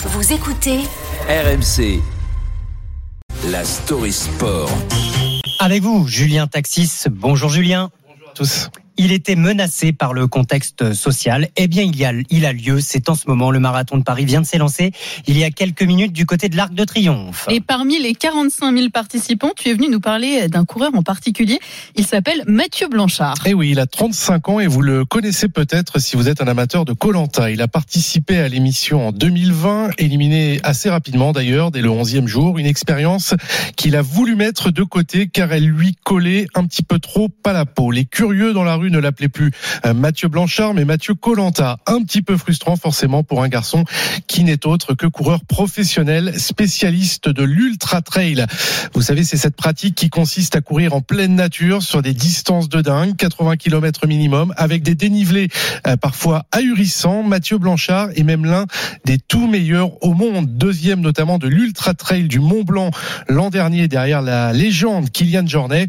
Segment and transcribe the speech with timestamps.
[0.00, 0.78] Vous écoutez
[1.28, 2.00] RMC.
[3.50, 4.70] La story sport.
[5.58, 7.06] Avec vous, Julien Taxis.
[7.10, 7.90] Bonjour Julien.
[8.06, 8.70] Bonjour à tous.
[9.00, 11.48] Il était menacé par le contexte social.
[11.56, 12.80] Eh bien, il, y a, il a lieu.
[12.80, 13.52] C'est en ce moment.
[13.52, 14.90] Le marathon de Paris vient de s'élancer
[15.28, 17.46] il y a quelques minutes du côté de l'Arc de Triomphe.
[17.48, 21.60] Et parmi les 45 000 participants, tu es venu nous parler d'un coureur en particulier.
[21.94, 23.36] Il s'appelle Mathieu Blanchard.
[23.46, 26.48] Eh oui, il a 35 ans et vous le connaissez peut-être si vous êtes un
[26.48, 27.52] amateur de Colanta.
[27.52, 32.58] Il a participé à l'émission en 2020, éliminé assez rapidement d'ailleurs, dès le 11e jour.
[32.58, 33.34] Une expérience
[33.76, 37.52] qu'il a voulu mettre de côté car elle lui collait un petit peu trop à
[37.52, 37.92] la peau.
[37.92, 39.52] Les curieux dans la rue ne l'appelait plus
[39.86, 41.78] euh, Mathieu Blanchard, mais Mathieu Colanta.
[41.86, 43.84] Un petit peu frustrant forcément pour un garçon
[44.26, 48.46] qui n'est autre que coureur professionnel, spécialiste de l'ultra trail.
[48.94, 52.68] Vous savez, c'est cette pratique qui consiste à courir en pleine nature sur des distances
[52.68, 55.48] de dingue, 80 km minimum, avec des dénivelés
[55.86, 57.22] euh, parfois ahurissants.
[57.22, 58.66] Mathieu Blanchard est même l'un
[59.04, 62.90] des tout meilleurs au monde, deuxième notamment de l'ultra trail du Mont Blanc
[63.28, 65.88] l'an dernier derrière la légende Kylian Jornet.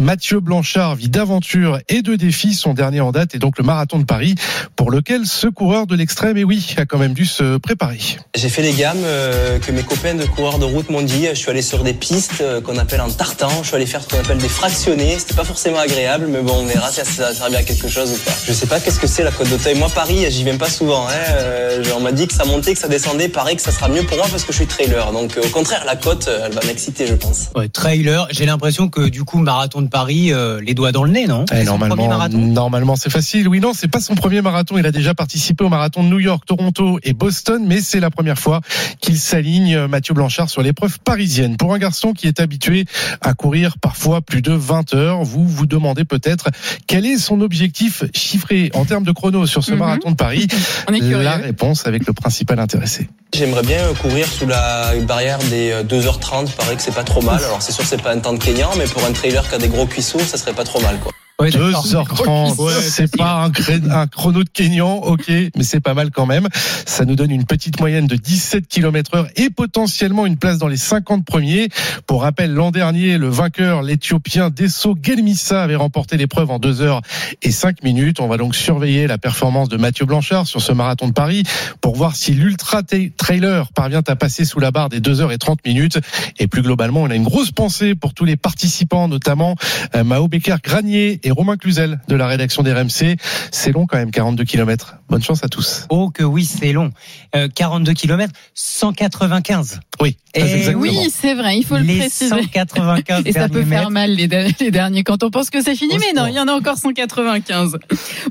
[0.00, 2.35] Mathieu Blanchard vit d'aventures et de défis.
[2.36, 4.34] Son dernier en date est donc le marathon de Paris,
[4.76, 7.98] pour lequel ce coureur de l'extrême, et oui, a quand même dû se préparer.
[8.34, 11.26] J'ai fait les gammes euh, que mes copains de coureurs de route m'ont dit.
[11.30, 13.48] Je suis allé sur des pistes euh, qu'on appelle en tartan.
[13.62, 15.18] Je suis allé faire ce qu'on appelle des fractionnés.
[15.18, 18.24] C'était pas forcément agréable, mais bon, on verra si ça servait à quelque chose ou
[18.24, 18.36] pas.
[18.46, 19.74] Je sais pas qu'est-ce que c'est la côte d'Auteuil.
[19.76, 21.08] Moi, Paris, j'y viens pas souvent.
[21.08, 21.12] Hein.
[21.30, 23.28] Euh, on m'a dit que ça montait, que ça descendait.
[23.28, 25.12] Pareil que ça sera mieux pour moi parce que je suis trailer.
[25.12, 27.48] Donc, au contraire, la côte, elle va m'exciter, je pense.
[27.54, 28.28] Ouais, trailer.
[28.30, 31.44] J'ai l'impression que du coup, marathon de Paris, euh, les doigts dans le nez, non?
[31.52, 31.96] Eh, normalement,
[32.28, 33.48] normalement, c'est facile.
[33.48, 34.78] Oui, non, c'est pas son premier marathon.
[34.78, 38.10] Il a déjà participé au marathon de New York, Toronto et Boston, mais c'est la
[38.10, 38.60] première fois
[39.00, 41.56] qu'il s'aligne Mathieu Blanchard sur l'épreuve parisienne.
[41.56, 42.84] Pour un garçon qui est habitué
[43.20, 46.48] à courir parfois plus de 20 heures, vous vous demandez peut-être
[46.86, 49.78] quel est son objectif chiffré en termes de chrono sur ce Mhm.
[49.78, 50.46] marathon de Paris.
[50.88, 51.22] On est curieux.
[51.22, 53.08] La réponse avec le principal intéressé.
[53.34, 56.50] J'aimerais bien euh, courir sous la barrière des euh, 2h30.
[56.56, 57.42] Paraît que c'est pas trop mal.
[57.44, 59.58] Alors, c'est sûr, c'est pas un temps de Kenyan, mais pour un trailer qui a
[59.58, 61.12] des gros cuisseaux, ça serait pas trop mal, quoi.
[61.38, 61.84] Ouais, d'accord.
[61.86, 66.10] 2h30, Ouais, c'est pas un, cré- un chrono de Kenyan, ok, mais c'est pas mal
[66.10, 66.48] quand même.
[66.86, 70.66] Ça nous donne une petite moyenne de 17 km heure et potentiellement une place dans
[70.68, 71.68] les 50 premiers.
[72.06, 77.02] Pour rappel, l'an dernier, le vainqueur, l'Éthiopien Desso Gelmissa, avait remporté l'épreuve en 2 heures
[77.42, 78.18] et 5 minutes.
[78.20, 81.42] On va donc surveiller la performance de Mathieu Blanchard sur ce marathon de Paris
[81.82, 82.80] pour voir si l'ultra
[83.18, 85.98] trailer parvient à passer sous la barre des 2 heures et 30 minutes.
[86.38, 89.54] Et plus globalement, on a une grosse pensée pour tous les participants, notamment
[89.94, 93.16] euh, Mao Becker Granier et Romain Cluzel de la rédaction des RMC.
[93.50, 94.96] C'est long quand même, 42 km.
[95.08, 95.86] Bonne chance à tous.
[95.90, 96.90] Oh que oui, c'est long.
[97.34, 99.80] Euh, 42 km, 195.
[100.00, 100.82] Oui, très Eh exactement.
[100.82, 102.28] Oui, c'est vrai, il faut le les préciser.
[102.30, 103.90] 195 Et ça peut faire mètres.
[103.90, 106.34] mal les, de- les derniers quand on pense que c'est fini, Au mais non, il
[106.34, 107.78] y en a encore 195.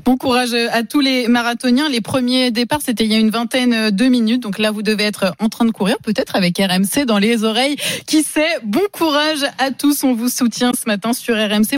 [0.04, 1.88] Bon courage à tous les marathoniens.
[1.90, 4.42] Les premiers départs, c'était il y a une vingtaine de minutes.
[4.42, 7.76] Donc là, vous devez être en train de courir, peut-être avec RMC dans les oreilles.
[8.06, 8.46] Qui sait?
[8.64, 10.04] Bon courage à tous.
[10.04, 11.74] On vous soutient ce matin sur RMC.